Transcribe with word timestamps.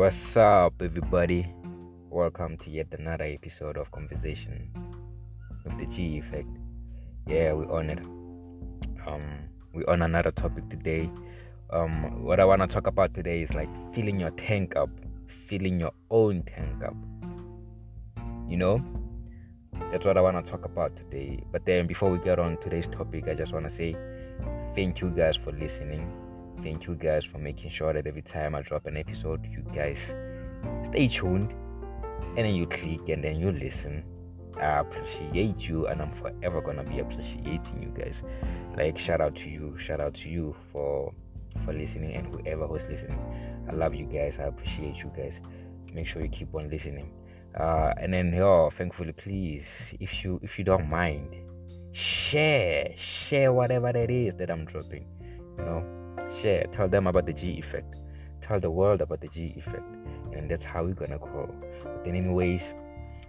What's 0.00 0.34
up, 0.34 0.80
everybody? 0.80 1.46
Welcome 2.08 2.56
to 2.64 2.70
yet 2.70 2.86
another 2.98 3.24
episode 3.24 3.76
of 3.76 3.90
Conversation 3.90 4.70
with 5.62 5.76
the 5.76 5.84
G 5.94 6.16
Effect. 6.16 6.48
Yeah, 7.26 7.52
we're 7.52 7.70
on 7.70 7.90
it. 7.90 7.98
Um, 9.06 9.22
we 9.74 9.84
on 9.84 10.00
another 10.00 10.30
topic 10.30 10.70
today. 10.70 11.10
Um, 11.68 12.24
what 12.24 12.40
I 12.40 12.46
want 12.46 12.62
to 12.62 12.66
talk 12.66 12.86
about 12.86 13.12
today 13.12 13.42
is 13.42 13.50
like 13.50 13.68
filling 13.94 14.18
your 14.18 14.30
tank 14.30 14.74
up, 14.74 14.88
filling 15.50 15.78
your 15.78 15.92
own 16.10 16.44
tank 16.44 16.82
up. 16.82 16.96
You 18.48 18.56
know, 18.56 18.82
that's 19.92 20.06
what 20.06 20.16
I 20.16 20.22
want 20.22 20.42
to 20.42 20.50
talk 20.50 20.64
about 20.64 20.96
today. 20.96 21.42
But 21.52 21.66
then, 21.66 21.86
before 21.86 22.10
we 22.10 22.20
get 22.20 22.38
on 22.38 22.56
today's 22.62 22.86
topic, 22.86 23.28
I 23.28 23.34
just 23.34 23.52
want 23.52 23.68
to 23.68 23.76
say 23.76 23.94
thank 24.74 25.02
you 25.02 25.10
guys 25.10 25.36
for 25.36 25.52
listening 25.52 26.10
Thank 26.62 26.86
you 26.86 26.94
guys 26.94 27.24
for 27.24 27.38
making 27.38 27.70
sure 27.70 27.92
that 27.92 28.06
every 28.06 28.22
time 28.22 28.54
I 28.54 28.62
drop 28.62 28.86
an 28.86 28.96
episode, 28.96 29.46
you 29.50 29.62
guys 29.74 29.98
stay 30.90 31.08
tuned 31.08 31.52
and 32.36 32.38
then 32.38 32.54
you 32.54 32.66
click 32.66 33.08
and 33.08 33.24
then 33.24 33.40
you 33.40 33.50
listen. 33.50 34.04
I 34.56 34.80
appreciate 34.80 35.58
you 35.58 35.86
and 35.86 36.02
I'm 36.02 36.12
forever 36.20 36.60
gonna 36.60 36.84
be 36.84 36.98
appreciating 36.98 37.82
you 37.82 37.92
guys. 37.96 38.14
Like 38.76 38.98
shout 38.98 39.20
out 39.20 39.34
to 39.36 39.48
you, 39.48 39.76
shout 39.78 40.00
out 40.00 40.14
to 40.14 40.28
you 40.28 40.54
for 40.72 41.14
for 41.64 41.72
listening 41.72 42.14
and 42.14 42.26
whoever 42.26 42.66
who's 42.66 42.82
listening. 42.90 43.18
I 43.68 43.72
love 43.72 43.94
you 43.94 44.04
guys, 44.04 44.34
I 44.38 44.44
appreciate 44.44 44.96
you 44.96 45.10
guys. 45.16 45.32
Make 45.94 46.06
sure 46.06 46.22
you 46.22 46.28
keep 46.28 46.54
on 46.54 46.68
listening. 46.68 47.10
Uh, 47.58 47.92
and 47.96 48.12
then 48.12 48.32
yo, 48.34 48.70
thankfully 48.76 49.12
please, 49.12 49.66
if 49.98 50.10
you 50.22 50.38
if 50.42 50.58
you 50.58 50.64
don't 50.64 50.88
mind, 50.88 51.34
share, 51.92 52.92
share 52.96 53.52
whatever 53.52 53.92
that 53.92 54.10
is 54.10 54.34
that 54.36 54.50
I'm 54.50 54.66
dropping. 54.66 55.06
You 55.58 55.64
know, 55.64 55.99
share, 56.40 56.66
tell 56.74 56.88
them 56.88 57.06
about 57.06 57.26
the 57.26 57.32
G 57.32 57.58
effect, 57.58 57.94
tell 58.42 58.60
the 58.60 58.70
world 58.70 59.00
about 59.00 59.20
the 59.20 59.28
G 59.28 59.54
effect, 59.56 59.84
and 60.32 60.50
that's 60.50 60.64
how 60.64 60.84
we're 60.84 60.94
gonna 60.94 61.18
grow. 61.18 61.52
But 61.82 62.04
then, 62.04 62.14
anyways, 62.14 62.62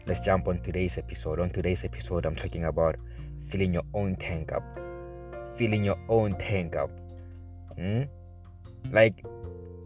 let's 0.08 0.20
jump 0.20 0.48
on 0.48 0.62
today's 0.62 0.98
episode. 0.98 1.40
On 1.40 1.50
today's 1.50 1.84
episode, 1.84 2.26
I'm 2.26 2.36
talking 2.36 2.66
about 2.66 2.96
filling 3.52 3.74
your 3.74 3.84
own 3.94 4.16
tank 4.18 4.52
up, 4.52 4.64
filling 5.58 5.84
your 5.84 6.00
own 6.10 6.38
tank 6.38 6.76
up. 6.76 6.90
Hmm? 7.78 8.04
Like, 8.92 9.24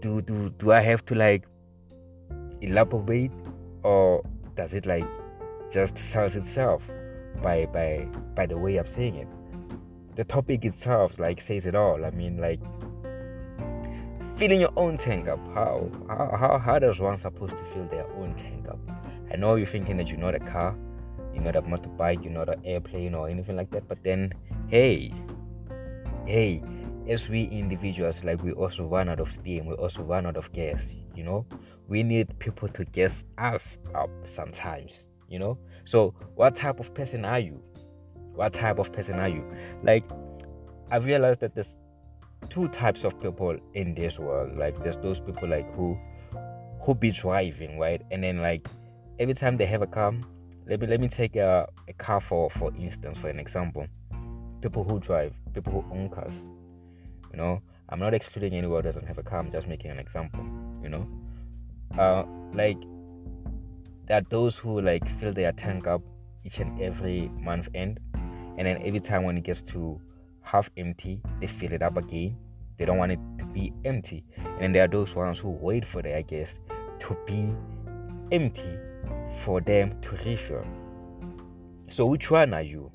do 0.02 0.22
do 0.22 0.50
do 0.60 0.72
I 0.72 0.82
have 0.82 1.06
to 1.06 1.16
like 1.16 1.46
elaborate, 2.62 3.32
or 3.84 4.24
does 4.56 4.74
it 4.74 4.86
like 4.86 5.06
just 5.72 5.98
sells 5.98 6.36
itself 6.36 6.82
by 7.42 7.66
by 7.66 8.08
by 8.36 8.46
the 8.46 8.58
way 8.58 8.78
I'm 8.78 8.92
saying 8.94 9.16
it? 9.16 9.28
The 10.16 10.24
topic 10.24 10.64
itself 10.64 11.20
like 11.20 11.42
says 11.42 11.66
it 11.66 11.76
all. 11.76 12.06
I 12.06 12.12
mean, 12.12 12.38
like 12.38 12.62
filling 14.38 14.60
your 14.60 14.74
own 14.76 14.98
tank 14.98 15.28
up. 15.28 15.40
How? 15.54 15.90
How, 16.08 16.38
how, 16.38 16.60
how 16.60 16.80
does 16.80 17.00
one 17.00 17.20
supposed 17.22 17.54
to 17.54 17.64
fill 17.74 17.88
their 17.88 18.08
own 18.14 18.36
tank 18.36 18.68
up? 18.68 18.80
I 19.32 19.38
know 19.38 19.56
you're 19.56 19.68
thinking 19.68 19.98
that 19.98 20.08
you're 20.08 20.18
not 20.18 20.36
a 20.36 20.40
car, 20.40 20.76
you're 21.34 21.44
not 21.44 21.56
a 21.56 21.62
motorbike, 21.62 22.24
you're 22.24 22.34
not 22.34 22.50
an 22.50 22.62
airplane 22.66 23.14
or 23.14 23.30
anything 23.30 23.56
like 23.56 23.72
that, 23.72 23.88
but 23.88 24.04
then, 24.04 24.34
hey, 24.68 25.14
hey, 26.26 26.62
as 27.10 27.28
we 27.30 27.44
individuals, 27.46 28.24
like 28.24 28.42
we 28.44 28.52
also 28.52 28.84
run 28.84 29.10
out 29.10 29.20
of 29.20 29.28
steam, 29.40 29.66
we 29.66 29.74
also 29.76 30.02
run 30.02 30.26
out 30.26 30.38
of 30.38 30.52
gas, 30.54 30.84
you 31.16 31.24
know? 31.24 31.46
We 31.88 32.04
need 32.04 32.38
people 32.40 32.68
to 32.70 32.86
gas 32.86 33.24
us 33.38 33.78
up 33.94 34.10
sometimes, 34.34 34.92
you 35.30 35.40
know? 35.40 35.58
So, 35.86 36.14
what 36.36 36.56
type 36.56 36.80
of 36.80 36.94
person 36.94 37.26
are 37.26 37.40
you? 37.40 37.62
What 38.34 38.54
type 38.54 38.80
of 38.80 38.92
person 38.92 39.16
are 39.20 39.30
you? 39.30 39.46
Like, 39.84 40.04
I 40.92 40.98
realized 40.98 41.42
that 41.42 41.56
this 41.56 41.68
two 42.56 42.70
types 42.70 43.04
of 43.04 43.20
people 43.20 43.58
in 43.74 43.94
this 43.94 44.18
world. 44.18 44.58
Like 44.58 44.82
there's 44.82 44.98
those 44.98 45.20
people 45.20 45.50
like 45.50 45.70
who 45.76 45.98
who 46.82 46.96
be 46.96 47.12
driving, 47.12 47.78
right? 47.78 48.02
And 48.12 48.24
then 48.24 48.42
like 48.42 48.66
every 49.20 49.34
time 49.34 49.58
they 49.58 49.66
have 49.66 49.82
a 49.82 49.88
car, 49.88 50.14
let 50.68 50.80
me 50.80 50.88
let 50.88 51.02
me 51.02 51.10
take 51.10 51.36
a, 51.36 51.68
a 51.90 51.94
car 51.94 52.22
for 52.22 52.50
for 52.58 52.74
instance, 52.78 53.18
for 53.20 53.28
an 53.28 53.40
example. 53.40 53.86
People 54.62 54.86
who 54.86 55.00
drive, 55.00 55.34
people 55.54 55.74
who 55.74 55.94
own 55.94 56.10
cars. 56.10 56.34
You 57.32 57.38
know, 57.38 57.62
I'm 57.90 58.00
not 58.00 58.14
excluding 58.14 58.54
anyone 58.54 58.82
who 58.82 58.90
doesn't 58.90 59.06
have 59.06 59.18
a 59.18 59.24
car. 59.24 59.40
I'm 59.40 59.52
just 59.52 59.68
making 59.68 59.92
an 59.92 60.00
example. 60.00 60.46
You 60.82 60.90
know, 60.90 61.08
uh, 62.00 62.24
like 62.56 62.78
there 64.08 64.18
are 64.18 64.26
those 64.30 64.56
who 64.56 64.80
like 64.80 65.04
fill 65.20 65.34
their 65.34 65.52
tank 65.52 65.88
up 65.88 66.02
each 66.46 66.60
and 66.60 66.82
every 66.82 67.30
month 67.38 67.68
end, 67.76 68.00
and 68.14 68.66
then 68.66 68.82
every 68.86 69.02
time 69.02 69.24
when 69.24 69.36
it 69.38 69.44
gets 69.44 69.62
to 69.74 70.00
half 70.42 70.70
empty, 70.78 71.22
they 71.42 71.48
fill 71.60 71.74
it 71.74 71.82
up 71.82 71.98
again. 71.98 72.38
They 72.78 72.86
don't 72.86 72.98
want 72.98 73.12
it 73.12 73.20
to 73.40 73.46
be 73.46 73.74
empty. 73.86 74.24
And 74.60 74.76
there 74.76 74.84
are 74.84 74.88
those 74.88 75.14
ones 75.16 75.38
who 75.40 75.50
wait 75.50 75.84
for 75.92 76.02
their 76.02 76.22
gas 76.24 76.50
to 77.02 77.18
be 77.26 77.54
empty 78.32 78.78
for 79.46 79.62
them 79.62 80.02
to 80.02 80.10
refill. 80.26 80.66
So 81.92 82.06
which 82.06 82.30
one 82.30 82.54
are 82.54 82.62
you? 82.62 82.92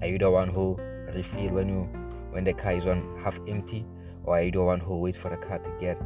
Are 0.00 0.06
you 0.06 0.18
the 0.18 0.30
one 0.30 0.48
who 0.48 0.76
refill 1.14 1.50
when 1.54 1.68
you 1.68 1.88
when 2.30 2.44
the 2.44 2.52
car 2.52 2.72
is 2.72 2.84
on 2.84 3.20
half 3.22 3.34
empty? 3.48 3.84
Or 4.24 4.38
are 4.38 4.42
you 4.42 4.52
the 4.52 4.62
one 4.62 4.80
who 4.80 4.98
waits 4.98 5.18
for 5.18 5.30
the 5.30 5.36
car 5.46 5.58
to 5.58 5.70
get 5.80 6.00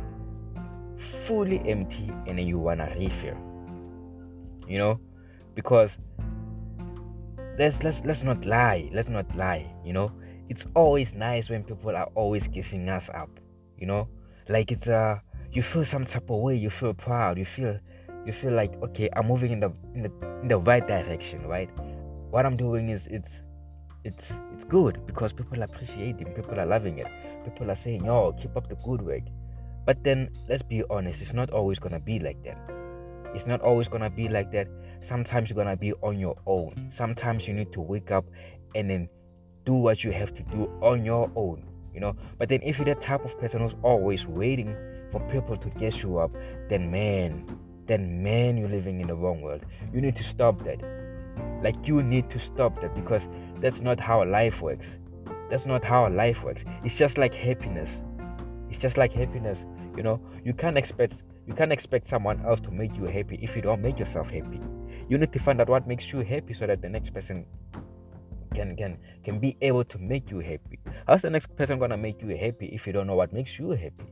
fully 1.27 1.61
empty 1.69 2.11
and 2.27 2.39
then 2.39 2.47
you 2.47 2.59
wanna 2.59 2.93
refill? 2.99 3.37
You 4.69 4.79
know? 4.79 5.01
Because 5.55 5.91
let's 7.59 7.83
let's 7.83 8.01
let's 8.05 8.23
not 8.23 8.45
lie. 8.45 8.91
Let's 8.93 9.09
not 9.09 9.37
lie, 9.37 9.71
you 9.85 9.93
know 9.93 10.11
it's 10.49 10.67
always 10.75 11.15
nice 11.15 11.49
when 11.49 11.63
people 11.65 11.97
are 11.97 12.09
always 12.15 12.47
kissing 12.49 12.89
us 12.89 13.09
up 13.15 13.31
you 13.79 13.87
know? 13.87 14.09
Like 14.49 14.71
it's 14.71 14.89
uh 14.89 15.19
you 15.53 15.63
feel 15.63 15.85
some 15.85 16.05
type 16.07 16.29
of 16.31 16.41
way 16.41 16.57
you 16.57 16.71
feel 16.71 16.95
proud 16.95 17.39
you 17.39 17.47
feel 17.47 17.79
you 18.27 18.33
feel 18.33 18.53
like 18.53 18.73
okay 18.83 19.09
i'm 19.15 19.29
moving 19.29 19.53
in 19.53 19.61
the 19.61 19.71
in 19.95 20.03
the 20.03 20.11
in 20.43 20.49
the 20.49 20.59
right 20.59 20.87
direction 20.87 21.47
right? 21.47 21.71
What 22.31 22.45
i'm 22.45 22.57
doing 22.57 22.89
is 22.89 23.07
it's 23.07 23.31
it's 24.05 24.33
it's 24.53 24.65
good 24.65 25.07
because 25.07 25.33
people 25.33 25.61
are 25.61 25.65
appreciating 25.65 26.27
people 26.35 26.61
are 26.61 26.67
loving 26.67 26.99
it. 26.99 27.07
People 27.45 27.71
are 27.71 27.77
saying 27.77 28.05
yo 28.05 28.33
keep 28.41 28.57
up 28.57 28.69
the 28.69 28.75
good 28.77 29.01
work. 29.03 29.23
But 29.87 30.03
then 30.05 30.31
let's 30.49 30.63
be 30.63 30.83
honest 30.91 31.23
it's 31.23 31.33
not 31.33 31.51
always 31.51 31.79
gonna 31.79 32.01
be 32.01 32.19
like 32.19 32.43
that. 32.45 32.59
It's 33.35 33.47
not 33.47 33.63
always 33.63 33.89
gonna 33.89 34.11
be 34.11 34.29
like 34.29 34.53
that. 34.53 34.69
Sometimes 35.09 35.49
you're 35.49 35.57
gonna 35.57 35.77
be 35.77 35.93
on 35.95 36.19
your 36.19 36.37
own. 36.47 36.93
Sometimes 36.95 37.49
you 37.49 37.55
need 37.55 37.73
to 37.73 37.81
wake 37.81 38.11
up 38.11 38.25
and 38.75 38.91
then 38.91 39.09
do 39.65 39.75
what 39.75 40.05
you 40.05 40.13
have 40.13 40.35
to 40.35 40.43
do 40.45 40.71
on 40.81 41.05
your 41.05 41.31
own 41.37 41.65
you 41.95 42.01
know? 42.01 42.17
But 42.39 42.49
then 42.49 42.61
if 42.63 42.77
you're 42.77 42.93
the 42.93 43.01
type 43.01 43.25
of 43.25 43.39
person 43.39 43.61
who's 43.61 43.77
always 43.83 44.27
waiting 44.27 44.77
for 45.13 45.21
people 45.31 45.57
to 45.57 45.69
get 45.71 46.03
you 46.03 46.19
up 46.19 46.33
then 46.69 46.91
man 46.91 47.59
then 47.87 48.23
man 48.23 48.57
you're 48.57 48.69
living 48.69 49.01
in 49.01 49.09
the 49.09 49.15
wrong 49.15 49.43
world. 49.43 49.63
You 49.93 50.01
need 50.01 50.17
to 50.17 50.25
stop 50.25 50.65
that. 50.65 50.81
Like 51.63 51.77
you 51.87 52.03
need 52.03 52.31
to 52.31 52.39
stop 52.39 52.81
that 52.81 52.95
because 52.95 53.23
that's 53.61 53.81
not 53.81 54.01
how 54.01 54.25
life 54.25 54.61
works. 54.61 54.87
That's 55.51 55.67
not 55.67 55.85
how 55.85 56.09
life 56.09 56.43
works. 56.43 56.65
It's 56.83 56.95
just 56.95 57.19
like 57.19 57.35
happiness. 57.35 57.91
It's 58.71 58.79
just 58.79 58.97
like 58.97 59.13
happiness 59.13 59.59
you 59.97 60.03
know? 60.03 60.21
You 60.45 60.53
can't 60.53 60.77
expect 60.77 61.23
you 61.47 61.55
can't 61.55 61.73
expect 61.73 62.09
someone 62.09 62.45
else 62.47 62.61
to 62.61 62.71
make 62.71 62.97
you 62.97 63.05
happy 63.05 63.39
if 63.43 63.55
you 63.55 63.63
don't 63.63 63.83
make 63.83 63.99
yourself 63.99 64.29
happy. 64.29 64.61
You 65.09 65.19
need 65.19 65.33
to 65.35 65.39
find 65.39 65.61
out 65.61 65.69
what 65.69 65.87
makes 65.87 66.11
you 66.11 66.21
happy 66.21 66.55
so 66.55 66.67
that 66.67 66.81
the 66.81 66.89
next 66.89 67.13
person 67.13 67.45
can 68.55 68.77
can 68.77 68.97
can 69.25 69.39
be 69.39 69.57
able 69.61 69.85
to 69.85 69.99
make 69.99 70.31
you 70.31 70.39
happy. 70.41 70.79
How's 71.07 71.23
the 71.23 71.31
next 71.31 71.55
person 71.57 71.79
gonna 71.79 71.97
make 71.97 72.23
you 72.23 72.37
happy 72.37 72.67
if 72.73 72.87
you 72.87 72.93
don't 72.93 73.07
know 73.07 73.17
what 73.17 73.33
makes 73.33 73.59
you 73.59 73.71
happy? 73.71 74.07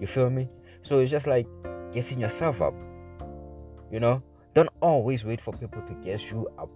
You 0.00 0.06
feel 0.06 0.30
me? 0.30 0.48
So 0.82 0.98
it's 0.98 1.10
just 1.10 1.26
like 1.26 1.46
guessing 1.92 2.20
yourself 2.20 2.60
up. 2.60 2.74
You 3.90 4.00
know, 4.00 4.22
don't 4.54 4.70
always 4.80 5.24
wait 5.24 5.40
for 5.40 5.52
people 5.52 5.82
to 5.82 5.94
guess 6.04 6.20
you 6.30 6.48
up. 6.58 6.70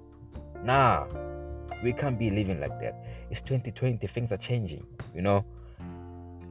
Nah, 0.65 1.07
we 1.83 1.93
can't 1.93 2.19
be 2.19 2.31
living 2.31 2.61
like 2.61 2.79
that. 2.81 2.95
It's 3.31 3.41
2020, 3.43 4.07
things 4.09 4.33
are 4.33 4.37
changing. 4.37 4.87
You 5.15 5.23
know, 5.23 5.45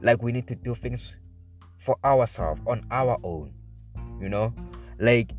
like 0.02 0.22
we 0.22 0.32
need 0.32 0.46
to 0.48 0.54
do 0.54 0.74
things 0.74 1.12
for 1.84 1.96
ourselves 2.04 2.60
on 2.66 2.86
our 2.90 3.18
own. 3.22 3.52
You 4.20 4.28
know, 4.28 4.52
like 4.98 5.30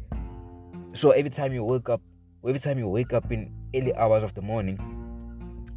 so 0.94 1.12
every 1.12 1.30
time 1.30 1.54
you 1.54 1.64
wake 1.64 1.90
up, 1.90 2.02
every 2.46 2.60
time 2.60 2.78
you 2.78 2.88
wake 2.88 3.14
up 3.14 3.32
in 3.32 3.52
early 3.76 3.94
hours 3.96 4.24
of 4.24 4.34
the 4.36 4.42
morning, 4.42 4.80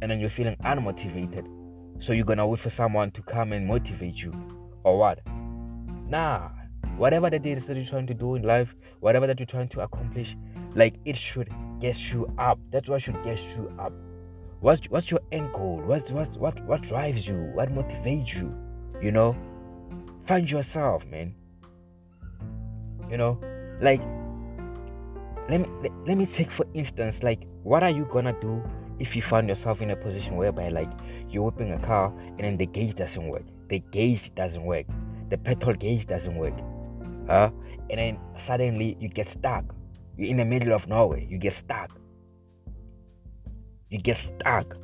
and 0.05 0.11
then 0.11 0.19
you're 0.19 0.29
feeling 0.29 0.55
unmotivated. 0.63 1.47
So 1.99 2.13
you're 2.13 2.25
gonna 2.25 2.45
wait 2.45 2.59
for 2.59 2.69
someone 2.69 3.09
to 3.13 3.23
come 3.23 3.53
and 3.53 3.65
motivate 3.65 4.17
you, 4.17 4.31
or 4.83 4.99
what? 4.99 5.19
Nah, 6.07 6.49
whatever 6.95 7.31
that 7.31 7.43
is 7.43 7.65
that 7.65 7.75
you're 7.75 7.87
trying 7.87 8.05
to 8.05 8.13
do 8.13 8.35
in 8.35 8.43
life, 8.43 8.75
whatever 8.99 9.25
that 9.25 9.39
you're 9.39 9.47
trying 9.47 9.69
to 9.69 9.79
accomplish, 9.79 10.37
like 10.75 10.93
it 11.05 11.17
should 11.17 11.49
get 11.81 11.97
you 12.13 12.31
up. 12.37 12.59
That's 12.71 12.87
what 12.87 13.01
should 13.01 13.23
get 13.23 13.39
you 13.57 13.73
up. 13.79 13.93
What's 14.59 14.85
what's 14.91 15.09
your 15.09 15.21
end 15.31 15.51
goal? 15.53 15.81
What's 15.83 16.11
what's 16.11 16.37
what 16.37 16.63
what 16.67 16.83
drives 16.83 17.27
you? 17.27 17.37
What 17.55 17.73
motivates 17.73 18.31
you? 18.35 18.53
You 19.01 19.11
know, 19.11 19.35
find 20.27 20.47
yourself, 20.47 21.03
man. 21.07 21.33
You 23.09 23.17
know, 23.17 23.39
like 23.81 24.01
let 25.49 25.61
me 25.61 25.67
let, 25.81 25.91
let 26.05 26.15
me 26.15 26.27
take 26.27 26.51
for 26.51 26.67
instance, 26.75 27.23
like 27.23 27.47
what 27.63 27.81
are 27.81 27.89
you 27.89 28.07
gonna 28.13 28.39
do 28.39 28.61
if 28.99 29.15
you 29.15 29.21
find 29.21 29.49
yourself 29.49 29.81
in 29.81 29.91
a 29.91 29.95
position 29.95 30.35
whereby 30.35 30.69
like 30.69 30.89
you're 31.29 31.43
whipping 31.43 31.73
a 31.73 31.79
car 31.79 32.13
and 32.37 32.39
then 32.39 32.57
the 32.57 32.65
gauge 32.65 32.95
doesn't 32.95 33.27
work 33.27 33.43
the 33.69 33.79
gauge 33.91 34.31
doesn't 34.35 34.63
work 34.63 34.85
the 35.29 35.37
petrol 35.37 35.75
gauge 35.75 36.05
doesn't 36.07 36.37
work 36.37 36.53
Uh, 37.29 37.49
and 37.89 37.99
then 37.99 38.19
suddenly 38.45 38.97
you 38.99 39.09
get 39.09 39.29
stuck. 39.29 39.63
You're 40.17 40.29
in 40.29 40.37
the 40.37 40.45
middle 40.45 40.73
of 40.73 40.87
nowhere. 40.87 41.19
You 41.19 41.37
get 41.37 41.53
stuck. 41.53 41.91
You 43.89 43.99
get 43.99 44.17
stuck. 44.17 44.75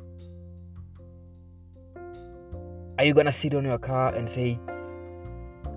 Are 2.98 3.04
you 3.04 3.14
gonna 3.14 3.32
sit 3.32 3.54
on 3.54 3.64
your 3.64 3.78
car 3.78 4.14
and 4.14 4.28
say, 4.28 4.58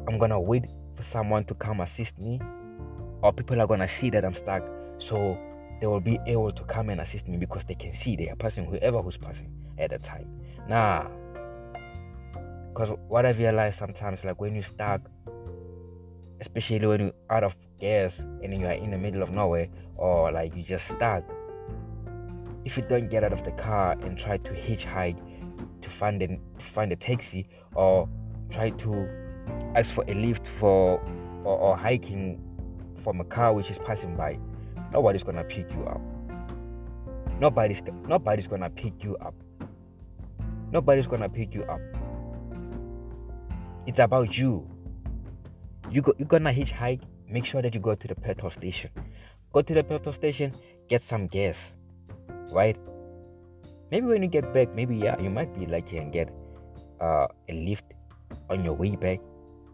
I'm 0.08 0.18
gonna 0.18 0.40
wait 0.40 0.66
for 0.96 1.04
someone 1.04 1.46
to 1.46 1.54
come 1.56 1.82
assist 1.82 2.18
me? 2.20 2.40
Or 3.22 3.32
people 3.32 3.62
are 3.62 3.68
gonna 3.68 3.88
see 3.88 4.10
that 4.10 4.26
I'm 4.26 4.36
stuck, 4.36 4.64
so 5.00 5.38
they 5.80 5.88
will 5.88 6.00
be 6.00 6.20
able 6.26 6.52
to 6.52 6.64
come 6.64 6.90
and 6.90 7.02
assist 7.02 7.28
me 7.28 7.38
because 7.38 7.64
they 7.68 7.76
can 7.76 7.94
see 7.94 8.16
they 8.16 8.30
are 8.30 8.36
passing 8.36 8.66
whoever 8.66 9.02
who's 9.02 9.18
passing 9.18 9.52
at 9.78 9.90
the 9.90 10.00
time. 10.00 10.28
Nah. 10.68 11.08
Because 12.70 12.98
what 13.08 13.26
I 13.26 13.32
realize 13.32 13.78
sometimes, 13.78 14.20
like 14.24 14.40
when 14.40 14.56
you 14.56 14.64
stuck, 14.64 15.02
especially 16.42 16.86
when 16.86 17.00
you're 17.00 17.14
out 17.30 17.44
of 17.44 17.56
gas 17.80 18.14
and 18.20 18.54
you 18.54 18.66
are 18.66 18.74
in 18.74 18.92
the 18.92 18.98
middle 18.98 19.24
of 19.24 19.32
nowhere, 19.32 19.68
or 19.96 20.32
like 20.32 20.56
you 20.56 20.64
just 20.64 20.86
stuck, 20.86 21.24
if 22.66 22.76
you 22.76 22.84
don't 22.84 23.10
get 23.10 23.24
out 23.24 23.32
of 23.32 23.46
the 23.46 23.52
car 23.52 23.94
and 24.02 24.18
try 24.18 24.38
to 24.38 24.50
hitchhike 24.50 25.18
to 25.82 25.90
find 26.00 26.22
a, 26.22 26.28
to 26.28 26.66
find 26.74 26.92
a 26.92 26.96
taxi 26.96 27.48
or 27.76 28.10
try 28.52 28.72
to 28.72 29.08
ask 29.76 29.94
for 29.94 30.04
a 30.08 30.14
lift 30.14 30.42
for 30.60 31.00
or, 31.44 31.58
or 31.58 31.78
hiking 31.78 32.42
from 33.04 33.22
a 33.22 33.24
car 33.26 33.54
which 33.54 33.70
is 33.70 33.78
passing 33.86 34.16
by, 34.16 34.38
nobody's 34.96 35.24
gonna 35.24 35.44
pick 35.44 35.70
you 35.72 35.84
up. 35.84 36.02
Nobody's 37.42 37.82
nobody's 38.08 38.48
gonna 38.48 38.70
pick 38.70 39.04
you 39.04 39.18
up. 39.18 39.36
Nobody's 40.72 41.06
gonna 41.06 41.28
pick 41.28 41.54
you 41.54 41.64
up. 41.64 41.82
It's 43.86 44.00
about 44.00 44.38
you. 44.38 44.66
You 45.92 46.02
go 46.02 46.14
you're 46.18 46.30
gonna 46.30 46.54
hitchhike, 46.54 47.02
make 47.30 47.46
sure 47.46 47.62
that 47.62 47.74
you 47.74 47.82
go 47.82 47.94
to 47.94 48.08
the 48.08 48.16
petrol 48.16 48.52
station. 48.52 48.90
Go 49.52 49.62
to 49.62 49.74
the 49.74 49.84
petrol 49.84 50.16
station, 50.16 50.54
get 50.88 51.04
some 51.04 51.28
gas. 51.28 51.58
Right? 52.52 52.78
Maybe 53.92 54.08
when 54.08 54.24
you 54.24 54.30
get 54.30 54.54
back, 54.54 54.74
maybe 54.74 54.96
yeah, 54.96 55.20
you 55.20 55.30
might 55.30 55.54
be 55.60 55.66
lucky 55.66 55.98
and 55.98 56.14
get 56.14 56.30
uh, 57.02 57.28
a 57.50 57.54
lift 57.54 57.84
on 58.50 58.64
your 58.64 58.74
way 58.74 58.96
back. 58.96 59.20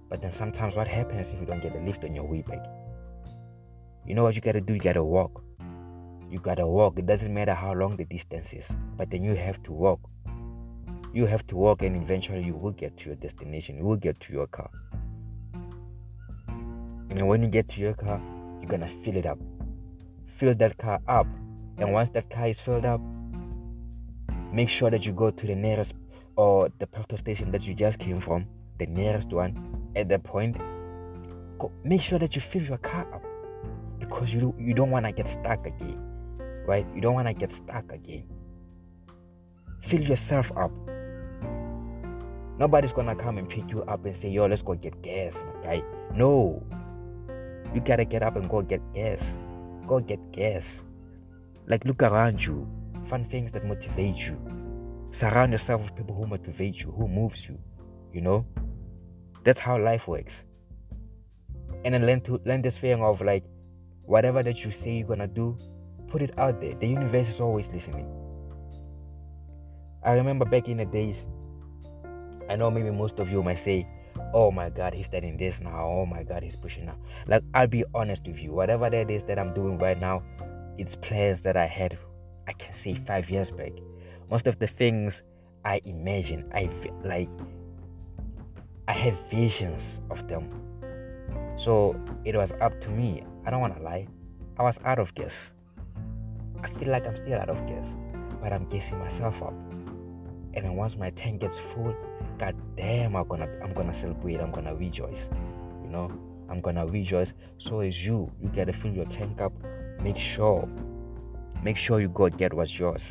But 0.10 0.22
then 0.24 0.34
sometimes 0.34 0.76
what 0.76 0.88
happens 0.88 1.30
if 1.32 1.40
you 1.40 1.46
don't 1.46 1.62
get 1.62 1.76
a 1.76 1.80
lift 1.80 2.04
on 2.04 2.16
your 2.16 2.26
way 2.26 2.42
back? 2.42 2.81
You 4.04 4.16
know 4.16 4.24
what 4.24 4.34
you 4.34 4.42
gotta 4.42 4.62
do? 4.62 4.74
You 4.74 4.80
gotta 4.80 5.04
walk. 5.04 5.44
You 6.30 6.40
gotta 6.40 6.66
walk. 6.66 6.98
It 6.98 7.06
doesn't 7.06 7.32
matter 7.32 7.54
how 7.54 7.74
long 7.74 7.98
the 7.98 8.06
distance 8.06 8.52
is, 8.52 8.66
but 8.98 9.12
then 9.12 9.24
you 9.24 9.36
have 9.36 9.62
to 9.64 9.72
walk. 9.72 10.00
You 11.14 11.28
have 11.28 11.46
to 11.48 11.56
walk, 11.56 11.84
and 11.84 12.02
eventually 12.02 12.44
you 12.44 12.56
will 12.56 12.72
get 12.72 12.98
to 12.98 13.06
your 13.06 13.16
destination. 13.16 13.78
You 13.78 13.84
will 13.84 13.98
get 13.98 14.20
to 14.22 14.34
your 14.34 14.48
car. 14.48 14.72
And 16.48 17.28
when 17.28 17.44
you 17.44 17.50
get 17.50 17.70
to 17.70 17.80
your 17.80 17.94
car, 17.94 18.20
you're 18.60 18.72
gonna 18.72 18.92
fill 19.06 19.18
it 19.18 19.28
up. 19.28 19.38
Fill 20.40 20.56
that 20.56 20.78
car 20.80 21.00
up. 21.08 21.28
And 21.78 21.94
once 21.94 22.10
that 22.14 22.30
car 22.32 22.48
is 22.48 22.60
filled 22.60 22.86
up, 22.86 23.02
make 24.52 24.70
sure 24.70 24.90
that 24.90 25.06
you 25.06 25.12
go 25.12 25.30
to 25.30 25.48
the 25.48 25.56
nearest 25.56 25.94
or 26.38 26.70
the 26.80 26.88
petrol 26.88 27.20
station 27.20 27.52
that 27.52 27.62
you 27.62 27.76
just 27.76 28.00
came 28.00 28.20
from, 28.20 28.48
the 28.80 28.88
nearest 28.88 29.28
one. 29.28 29.92
At 29.96 30.10
that 30.10 30.24
point, 30.24 30.58
go, 31.60 31.72
make 31.84 32.02
sure 32.02 32.18
that 32.18 32.36
you 32.36 32.42
fill 32.42 32.64
your 32.64 32.78
car 32.80 33.06
up 33.14 33.24
because 34.02 34.34
you 34.34 34.54
you 34.60 34.74
don't 34.74 34.92
want 34.92 35.06
to 35.06 35.14
get 35.14 35.30
stuck 35.30 35.66
again, 35.66 35.98
right? 36.66 36.86
You 36.94 37.02
don't 37.02 37.14
want 37.14 37.28
to 37.28 37.34
get 37.34 37.54
stuck 37.54 37.92
again. 37.92 38.26
Fill 39.88 40.02
yourself 40.02 40.52
up. 40.58 40.72
Nobody's 42.60 42.92
gonna 42.92 43.16
come 43.16 43.38
and 43.38 43.48
pick 43.48 43.70
you 43.72 43.84
up 43.84 44.06
and 44.06 44.16
say, 44.18 44.30
"Yo, 44.30 44.46
let's 44.46 44.62
go 44.62 44.76
get 44.76 45.02
gas, 45.02 45.34
my 45.34 45.64
guy." 45.64 45.84
No, 46.14 46.62
you 47.74 47.82
gotta 47.82 48.06
get 48.06 48.22
up 48.22 48.36
and 48.36 48.50
go 48.50 48.62
get 48.62 48.82
gas. 48.94 49.24
Go 49.88 50.00
get 50.00 50.20
gas. 50.32 50.82
Like 51.68 51.86
look 51.86 52.04
around 52.04 52.44
you. 52.46 52.68
Find 53.10 53.30
things 53.30 53.52
that 53.54 53.66
motivate 53.66 54.16
you. 54.16 54.38
Surround 55.12 55.52
yourself 55.52 55.82
with 55.82 55.96
people 55.96 56.16
who 56.16 56.26
motivate 56.26 56.76
you, 56.76 56.92
who 56.92 57.08
moves 57.08 57.48
you. 57.48 57.58
You 58.14 58.22
know? 58.22 58.46
That's 59.44 59.60
how 59.60 59.78
life 59.80 60.08
works. 60.08 60.34
And 61.84 61.94
then 61.94 62.06
learn 62.06 62.22
to 62.22 62.40
learn 62.46 62.62
this 62.62 62.78
feeling 62.78 63.04
of 63.04 63.22
like 63.22 63.44
whatever 64.12 64.44
that 64.44 64.66
you 64.66 64.72
say 64.72 64.98
you're 64.98 65.08
gonna 65.08 65.26
do, 65.26 65.58
put 66.10 66.22
it 66.22 66.38
out 66.38 66.60
there. 66.60 66.76
The 66.76 66.88
universe 66.88 67.30
is 67.30 67.40
always 67.40 67.66
listening. 67.74 68.06
I 70.04 70.12
remember 70.12 70.44
back 70.44 70.68
in 70.68 70.78
the 70.78 70.86
days, 70.86 71.16
I 72.50 72.58
know 72.58 72.70
maybe 72.70 72.92
most 72.92 73.20
of 73.20 73.32
you 73.32 73.42
might 73.42 73.64
say, 73.64 73.88
oh 74.34 74.52
my 74.52 74.70
god 74.70 74.94
he's 74.94 75.06
studying 75.06 75.38
this 75.38 75.56
now. 75.62 75.86
Oh 75.86 76.06
my 76.06 76.24
god 76.24 76.44
he's 76.44 76.58
pushing 76.58 76.86
now. 76.88 76.98
Like 77.26 77.42
i'll 77.54 77.68
be 77.68 77.86
honest 77.96 78.24
with 78.28 78.38
you. 78.38 78.52
Whatever 78.52 78.90
that 78.90 79.10
is 79.10 79.24
that 79.28 79.40
i'm 79.40 79.54
doing 79.54 79.78
right 79.78 80.00
now 80.00 80.22
it's 80.78 80.96
plans 80.98 81.42
that 81.42 81.56
i 81.56 81.66
had 81.66 81.98
i 82.48 82.54
can 82.54 82.74
say 82.74 83.00
five 83.08 83.30
years 83.30 83.50
back. 83.52 83.72
Most 84.30 84.46
of 84.46 84.60
the 84.60 84.68
things 84.68 85.22
i 85.64 85.80
imagine 85.86 86.52
i 86.54 86.70
like 87.06 87.30
i 88.90 88.94
have 88.94 89.18
visions 89.30 89.82
of 90.10 90.28
them. 90.28 90.50
So 91.58 91.96
it 92.26 92.36
was 92.36 92.52
up 92.60 92.80
to 92.82 92.90
me 92.90 93.24
i 93.46 93.50
don't 93.50 93.62
want 93.62 93.76
to 93.76 93.84
lie. 93.84 94.08
I 94.58 94.64
was 94.64 94.76
out 94.86 95.00
of 95.00 95.14
gas 95.16 95.34
i 96.64 96.70
feel 96.78 96.90
like 96.90 97.06
i'm 97.08 97.16
still 97.16 97.40
out 97.40 97.50
of 97.50 97.58
gas 97.68 97.88
but 98.42 98.54
i'm 98.54 98.68
gassing 98.70 98.98
myself 99.00 99.36
up. 99.42 99.54
And 100.54 100.66
then 100.66 100.76
once 100.76 100.96
my 100.96 101.12
tank 101.12 101.42
gets 101.42 101.58
full 101.74 101.96
god 102.40 102.56
damn 102.76 103.16
i'm 103.16 103.28
gonna 103.28 103.48
i'm 103.64 103.74
gonna 103.74 103.96
celebrate 103.96 104.40
i'm 104.40 104.52
gonna 104.52 104.76
rejoice 104.76 105.22
you 105.84 105.90
know? 105.90 106.12
I'm 106.52 106.60
gonna 106.60 106.86
rejoice. 106.86 107.30
So 107.58 107.80
is 107.80 107.98
you. 108.04 108.30
You 108.42 108.50
gotta 108.50 108.74
fill 108.74 108.94
your 108.94 109.06
tank 109.06 109.40
up. 109.40 109.54
Make 110.04 110.18
sure 110.18 110.68
make 111.64 111.78
sure 111.78 112.02
you 112.02 112.10
go 112.10 112.28
get 112.28 112.54
what's 112.54 112.78
yours. 112.78 113.02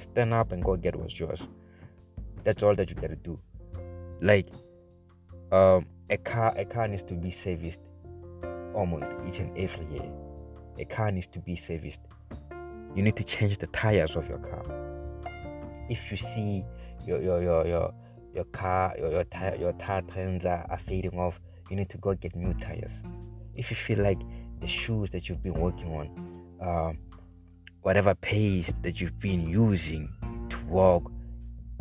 Stand 0.00 0.32
up 0.32 0.52
and 0.52 0.62
go 0.62 0.76
get 0.76 0.94
what's 0.94 1.18
yours. 1.18 1.40
That's 2.44 2.62
all 2.62 2.76
that 2.76 2.88
you 2.88 2.94
gotta 2.94 3.16
do. 3.16 3.38
Like 4.22 4.48
um 5.50 5.86
a 6.08 6.16
car 6.16 6.54
a 6.56 6.64
car 6.64 6.86
needs 6.86 7.02
to 7.08 7.14
be 7.14 7.32
serviced 7.32 7.78
almost 8.76 9.06
each 9.26 9.40
and 9.40 9.56
every 9.56 9.86
year. 9.90 10.08
A 10.78 10.84
car 10.84 11.10
needs 11.10 11.26
to 11.32 11.38
be 11.40 11.56
serviced. 11.56 11.98
You 12.94 13.02
need 13.02 13.16
to 13.16 13.24
change 13.24 13.58
the 13.58 13.66
tires 13.68 14.14
of 14.14 14.28
your 14.28 14.38
car. 14.38 14.64
If 15.88 15.98
you 16.10 16.16
see 16.16 16.64
your 17.06 17.20
your 17.22 17.42
your 17.42 17.66
your, 17.66 17.94
your 18.34 18.44
car 18.44 18.94
your 18.98 19.10
your 19.10 19.24
tire 19.24 19.56
your 19.56 19.72
tire 19.74 20.02
trends 20.02 20.44
are, 20.44 20.66
are 20.70 20.80
fading 20.86 21.18
off 21.18 21.34
you 21.70 21.76
need 21.76 21.90
to 21.90 21.98
go 21.98 22.14
get 22.14 22.36
new 22.36 22.54
tires. 22.54 22.92
If 23.54 23.70
you 23.70 23.76
feel 23.76 24.02
like 24.02 24.20
the 24.60 24.68
shoes 24.68 25.08
that 25.12 25.28
you've 25.28 25.42
been 25.42 25.54
working 25.54 25.88
on 25.88 26.08
um, 26.60 26.98
whatever 27.82 28.14
pace 28.14 28.72
that 28.82 29.00
you've 29.00 29.18
been 29.20 29.48
using 29.48 30.08
to 30.50 30.58
walk 30.66 31.10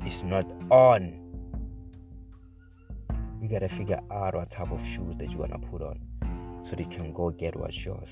is 0.06 0.24
not 0.24 0.46
on 0.70 1.22
you 3.42 3.50
gotta 3.50 3.70
figure 3.70 4.00
out 4.12 4.36
what 4.36 4.52
type 4.52 4.72
of 4.72 4.80
shoes 4.96 5.16
that 5.20 5.30
you 5.30 5.38
wanna 5.38 5.60
put 5.72 5.82
on 5.82 6.00
so 6.70 6.76
they 6.76 6.86
can 6.86 7.14
go 7.14 7.30
get 7.30 7.56
what's 7.56 7.78
yours. 7.78 8.10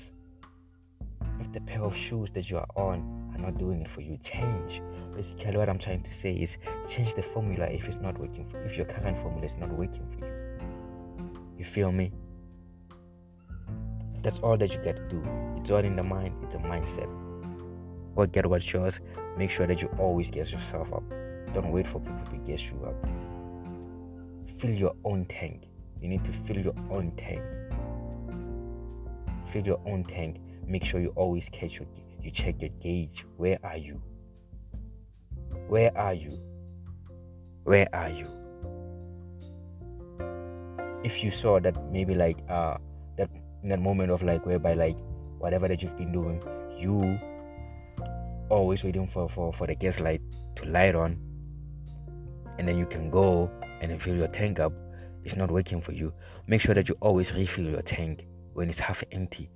If 1.40 1.52
the 1.52 1.60
pair 1.60 1.82
of 1.82 1.96
shoes 1.96 2.28
that 2.34 2.48
you 2.48 2.58
are 2.58 2.68
on 2.76 3.32
are 3.34 3.40
not 3.40 3.58
doing 3.58 3.82
it 3.82 3.90
for 3.94 4.00
you 4.00 4.18
change. 4.22 4.80
Basically 5.16 5.56
what 5.56 5.68
i'm 5.68 5.78
trying 5.78 6.02
to 6.02 6.20
say 6.20 6.32
is 6.32 6.56
change 6.88 7.14
the 7.14 7.22
formula 7.34 7.66
if 7.66 7.84
it's 7.84 8.00
not 8.00 8.18
working 8.18 8.48
for 8.50 8.62
if 8.64 8.76
your 8.76 8.86
current 8.86 9.16
formula 9.22 9.46
is 9.46 9.52
not 9.58 9.70
working 9.76 10.06
for 10.18 10.26
you. 10.26 10.32
You 11.58 11.64
feel 11.64 11.90
me? 11.90 12.12
That's 14.22 14.38
all 14.42 14.56
that 14.56 14.70
you 14.70 14.78
got 14.78 14.96
to 14.96 15.08
do. 15.08 15.22
It's 15.60 15.70
all 15.70 15.84
in 15.84 15.96
the 15.96 16.02
mind 16.02 16.34
it's 16.42 16.54
a 16.54 16.58
mindset. 16.58 17.10
Go 18.16 18.26
get 18.26 18.46
what's 18.46 18.72
yours. 18.72 18.94
Make 19.36 19.50
sure 19.50 19.66
that 19.66 19.80
you 19.80 19.88
always 19.98 20.30
get 20.30 20.50
yourself 20.50 20.92
up. 20.92 21.02
Don't 21.52 21.72
wait 21.72 21.86
for 21.88 22.00
people 22.00 22.24
to 22.30 22.36
get 22.46 22.60
you 22.60 22.78
up. 22.86 22.94
Fill 24.60 24.70
your 24.70 24.94
own 25.04 25.26
tank. 25.26 25.64
You 26.00 26.08
need 26.08 26.24
to 26.24 26.32
fill 26.46 26.58
your 26.58 26.74
own 26.90 27.12
tank 27.16 27.42
fill 29.54 29.64
your 29.64 29.80
own 29.86 30.04
tank 30.04 30.36
make 30.66 30.84
sure 30.84 31.00
you 31.00 31.12
always 31.16 31.44
catch 31.52 31.78
your 31.78 31.86
you 32.20 32.30
check 32.30 32.60
your 32.60 32.70
gauge 32.82 33.24
where 33.38 33.58
are 33.64 33.78
you 33.78 34.02
where 35.68 35.96
are 35.96 36.12
you? 36.12 36.30
Where 37.64 37.88
are 37.94 38.10
you? 38.10 38.26
If 41.02 41.22
you 41.24 41.32
saw 41.32 41.58
that 41.60 41.74
maybe 41.90 42.14
like 42.14 42.36
uh 42.50 42.76
that 43.16 43.30
that 43.64 43.80
moment 43.80 44.10
of 44.10 44.22
like 44.22 44.44
whereby 44.44 44.74
like 44.74 44.96
whatever 45.38 45.68
that 45.68 45.82
you've 45.82 45.96
been 45.96 46.12
doing, 46.12 46.42
you 46.78 47.18
always 48.50 48.84
waiting 48.84 49.08
for, 49.12 49.28
for, 49.30 49.52
for 49.54 49.66
the 49.66 49.74
gas 49.74 50.00
light 50.00 50.20
to 50.56 50.64
light 50.66 50.94
on 50.94 51.18
and 52.58 52.68
then 52.68 52.76
you 52.76 52.86
can 52.86 53.10
go 53.10 53.50
and 53.80 54.00
fill 54.02 54.14
your 54.14 54.28
tank 54.28 54.60
up. 54.60 54.72
It's 55.24 55.34
not 55.34 55.50
working 55.50 55.80
for 55.80 55.92
you. 55.92 56.12
Make 56.46 56.60
sure 56.60 56.74
that 56.74 56.88
you 56.88 56.96
always 57.00 57.32
refill 57.32 57.64
your 57.64 57.82
tank 57.82 58.26
when 58.54 58.70
it's 58.70 58.80
half 58.80 59.02
empty 59.12 59.50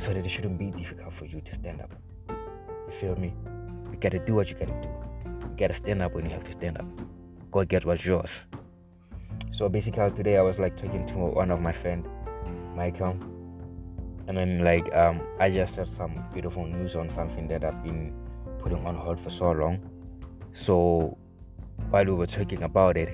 so 0.00 0.08
that 0.08 0.24
it 0.24 0.30
shouldn't 0.30 0.58
be 0.58 0.70
difficult 0.70 1.12
for 1.18 1.26
you 1.26 1.40
to 1.40 1.54
stand 1.54 1.80
up. 1.80 1.90
You 2.28 3.00
feel 3.00 3.16
me? 3.16 3.34
You 3.90 3.98
gotta 4.00 4.18
do 4.18 4.34
what 4.34 4.48
you 4.48 4.54
gotta 4.54 4.80
do. 4.80 4.88
You 5.24 5.56
gotta 5.58 5.74
stand 5.74 6.02
up 6.02 6.14
when 6.14 6.24
you 6.24 6.30
have 6.30 6.44
to 6.44 6.52
stand 6.52 6.78
up. 6.78 6.86
Go 7.50 7.64
get 7.64 7.84
what's 7.84 8.04
yours. 8.04 8.30
So 9.52 9.68
basically 9.68 10.10
today 10.10 10.36
I 10.36 10.42
was 10.42 10.58
like 10.58 10.76
talking 10.76 11.06
to 11.08 11.14
one 11.14 11.50
of 11.50 11.60
my 11.60 11.72
friend 11.72 12.06
Michael. 12.74 13.16
And 14.28 14.36
then 14.36 14.64
like 14.64 14.92
um 14.94 15.20
I 15.40 15.50
just 15.50 15.74
heard 15.74 15.94
some 15.96 16.24
beautiful 16.32 16.66
news 16.66 16.94
on 16.94 17.12
something 17.14 17.48
that 17.48 17.64
I've 17.64 17.82
been 17.82 18.12
putting 18.58 18.84
on 18.84 18.94
hold 18.96 19.20
for 19.20 19.30
so 19.30 19.52
long. 19.52 19.78
So 20.54 21.16
while 21.90 22.04
we 22.04 22.12
were 22.12 22.26
talking 22.26 22.62
about 22.62 22.96
it, 22.96 23.08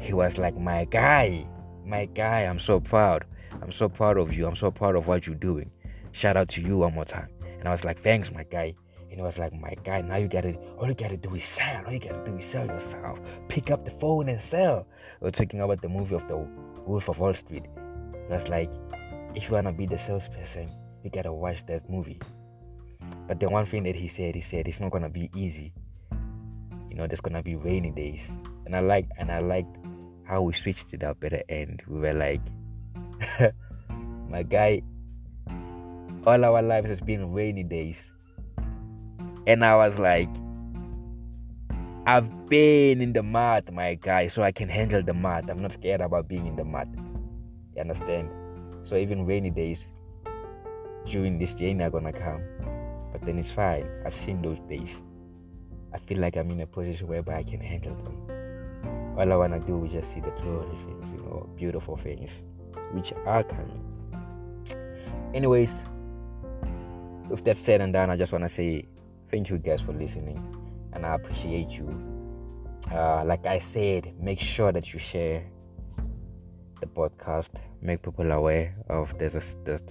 he 0.00 0.12
was 0.12 0.38
like, 0.38 0.56
My 0.56 0.84
guy, 0.84 1.46
my 1.84 2.06
guy, 2.06 2.40
I'm 2.42 2.60
so 2.60 2.80
proud. 2.80 3.24
I'm 3.64 3.72
so 3.72 3.88
proud 3.88 4.18
of 4.18 4.32
you. 4.32 4.46
I'm 4.46 4.56
so 4.56 4.70
proud 4.70 4.94
of 4.94 5.06
what 5.06 5.26
you're 5.26 5.34
doing. 5.36 5.70
Shout 6.12 6.36
out 6.36 6.50
to 6.50 6.60
you 6.60 6.76
one 6.78 6.94
more 6.94 7.06
time. 7.06 7.28
And 7.58 7.66
I 7.66 7.72
was 7.72 7.82
like, 7.82 8.02
Thanks, 8.02 8.30
my 8.30 8.44
guy. 8.44 8.74
And 9.10 9.20
it 9.20 9.22
was 9.22 9.38
like, 9.38 9.52
my 9.54 9.74
guy, 9.84 10.00
now 10.00 10.16
you 10.16 10.28
gotta, 10.28 10.54
all 10.76 10.88
you 10.88 10.94
gotta 10.94 11.16
do 11.16 11.34
is 11.34 11.44
sell. 11.44 11.86
All 11.86 11.92
you 11.92 12.00
gotta 12.00 12.22
do 12.26 12.36
is 12.36 12.50
sell 12.50 12.66
yourself. 12.66 13.18
Pick 13.48 13.70
up 13.70 13.84
the 13.84 13.92
phone 14.00 14.28
and 14.28 14.40
sell. 14.42 14.86
We 15.20 15.28
are 15.28 15.30
talking 15.30 15.60
about 15.60 15.80
the 15.80 15.88
movie 15.88 16.14
of 16.14 16.26
the 16.28 16.36
Wolf 16.84 17.08
of 17.08 17.18
Wall 17.18 17.32
Street. 17.32 17.64
That's 18.28 18.48
like, 18.48 18.70
if 19.34 19.44
you 19.44 19.50
wanna 19.50 19.72
be 19.72 19.86
the 19.86 19.98
salesperson, 19.98 20.68
you 21.02 21.10
gotta 21.10 21.32
watch 21.32 21.58
that 21.68 21.88
movie. 21.88 22.20
But 23.28 23.40
the 23.40 23.48
one 23.48 23.66
thing 23.66 23.84
that 23.84 23.94
he 23.94 24.08
said, 24.08 24.34
he 24.34 24.42
said 24.42 24.68
it's 24.68 24.80
not 24.80 24.90
gonna 24.90 25.08
be 25.08 25.30
easy. 25.34 25.72
You 26.90 26.96
know, 26.96 27.06
there's 27.06 27.20
gonna 27.20 27.42
be 27.42 27.54
rainy 27.54 27.92
days. 27.92 28.20
And 28.66 28.76
I 28.76 28.80
like 28.80 29.06
and 29.16 29.30
I 29.30 29.38
liked 29.38 29.74
how 30.24 30.42
we 30.42 30.54
switched 30.54 30.92
it 30.92 31.02
up 31.02 31.22
at 31.24 31.30
the 31.30 31.50
end. 31.50 31.82
We 31.86 32.00
were 32.00 32.14
like 32.14 32.40
my 34.28 34.42
guy 34.42 34.82
all 36.26 36.44
our 36.44 36.62
lives 36.62 36.88
has 36.88 37.00
been 37.00 37.32
rainy 37.32 37.62
days 37.62 37.98
and 39.46 39.64
I 39.64 39.76
was 39.76 39.98
like, 39.98 40.28
I've 42.06 42.48
been 42.48 43.00
in 43.00 43.12
the 43.12 43.22
mud, 43.22 43.70
my 43.72 43.94
guy, 43.94 44.26
so 44.28 44.42
I 44.42 44.52
can 44.52 44.68
handle 44.68 45.02
the 45.02 45.12
mud. 45.12 45.50
I'm 45.50 45.60
not 45.60 45.74
scared 45.74 46.00
about 46.00 46.28
being 46.28 46.46
in 46.46 46.56
the 46.56 46.64
mud. 46.64 46.88
You 47.74 47.82
understand? 47.82 48.30
So 48.88 48.96
even 48.96 49.26
rainy 49.26 49.50
days 49.50 49.80
during 51.10 51.38
this 51.38 51.50
journey 51.50 51.82
are 51.82 51.90
gonna 51.90 52.12
come. 52.12 52.42
But 53.12 53.24
then 53.26 53.38
it's 53.38 53.50
fine. 53.50 53.86
I've 54.06 54.16
seen 54.24 54.40
those 54.40 54.58
days. 54.68 54.90
I 55.92 55.98
feel 55.98 56.18
like 56.18 56.36
I'm 56.36 56.50
in 56.50 56.60
a 56.60 56.66
position 56.66 57.06
whereby 57.06 57.38
I 57.38 57.42
can 57.42 57.60
handle 57.60 57.94
them. 57.96 59.16
All 59.18 59.32
I 59.32 59.36
wanna 59.36 59.60
do 59.60 59.84
is 59.84 59.92
just 59.92 60.08
see 60.14 60.20
the 60.20 60.30
glory 60.42 60.68
things, 60.86 61.04
you 61.12 61.22
know, 61.24 61.48
beautiful 61.56 61.98
things, 61.98 62.30
which 62.92 63.12
are 63.26 63.42
coming. 63.44 63.80
Anyways, 65.34 65.70
with 67.28 67.44
that 67.44 67.56
said 67.56 67.80
and 67.80 67.92
done, 67.92 68.10
I 68.10 68.16
just 68.16 68.32
wanna 68.32 68.48
say 68.48 68.86
thank 69.30 69.50
you 69.50 69.58
guys 69.58 69.80
for 69.80 69.92
listening 69.92 70.40
and 70.92 71.04
I 71.04 71.14
appreciate 71.14 71.70
you. 71.70 71.88
Uh, 72.92 73.24
like 73.24 73.46
I 73.46 73.58
said, 73.58 74.14
make 74.20 74.40
sure 74.40 74.72
that 74.72 74.92
you 74.92 74.98
share 74.98 75.44
the 76.80 76.86
podcast, 76.86 77.48
make 77.82 78.02
people 78.02 78.30
aware 78.30 78.76
of 78.88 79.12
there's 79.18 79.32
this, 79.32 79.56
this 79.64 79.82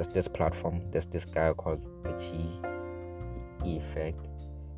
there's 0.00 0.14
this 0.14 0.28
platform, 0.28 0.80
there's 0.92 1.06
this 1.06 1.24
guy 1.24 1.52
called 1.52 1.84
the 2.04 2.12
G 2.20 3.76
Effect, 3.76 4.24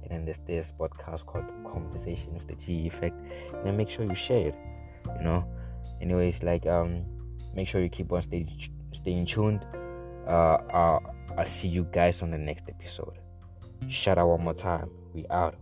and 0.02 0.10
then 0.10 0.24
there's 0.24 0.38
this 0.46 0.66
podcast 0.78 1.24
called 1.26 1.44
Conversation 1.64 2.34
with 2.34 2.48
the 2.48 2.54
G 2.66 2.88
Effect. 2.88 3.14
And 3.64 3.76
make 3.76 3.88
sure 3.88 4.04
you 4.04 4.16
share 4.16 4.48
it, 4.48 4.54
you 5.18 5.24
know. 5.24 5.44
Anyways, 6.00 6.42
like 6.42 6.66
um, 6.66 7.04
make 7.54 7.68
sure 7.68 7.80
you 7.80 7.88
keep 7.88 8.12
on 8.12 8.22
stay, 8.22 8.46
staying 9.00 9.26
tuned. 9.26 9.64
Uh, 10.26 10.58
uh 10.72 11.00
I'll 11.36 11.46
see 11.46 11.68
you 11.68 11.84
guys 11.92 12.22
on 12.22 12.30
the 12.30 12.38
next 12.38 12.64
episode. 12.68 13.18
Shout 13.88 14.18
out 14.18 14.28
one 14.28 14.44
more 14.44 14.54
time. 14.54 14.90
We 15.14 15.26
out. 15.30 15.56